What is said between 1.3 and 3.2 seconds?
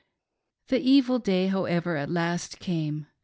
however, at last came.